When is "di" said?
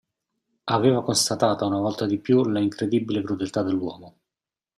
2.07-2.17